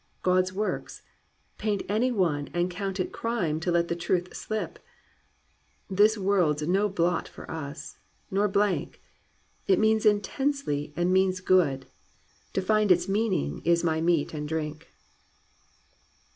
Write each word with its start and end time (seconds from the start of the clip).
God's 0.23 0.51
works— 0.51 1.03
paint 1.59 1.83
any 1.87 2.11
one 2.11 2.49
and 2.55 2.71
count 2.71 2.99
it 2.99 3.11
crime 3.13 3.59
To 3.59 3.71
let 3.71 3.91
a 3.91 3.95
truth 3.95 4.35
slip.... 4.35 4.79
This 5.91 6.17
world's 6.17 6.63
no 6.63 6.89
blot 6.89 7.27
for 7.27 7.51
us. 7.51 7.99
Nor 8.31 8.47
blank; 8.47 8.99
it 9.67 9.77
means 9.77 10.03
intensely 10.03 10.91
and 10.95 11.13
means 11.13 11.39
good: 11.39 11.85
To 12.53 12.63
find 12.63 12.91
its 12.91 13.07
meaning 13.07 13.61
is 13.63 13.83
my 13.83 14.01
meat 14.01 14.33
and 14.33 14.49
drink.' 14.49 14.87